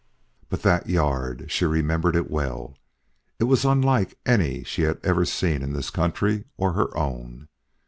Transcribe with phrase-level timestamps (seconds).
[0.49, 1.51] But that yard!
[1.51, 2.75] She remembered it well.
[3.37, 7.47] It was unlike any other she had ever seen in this country or her own.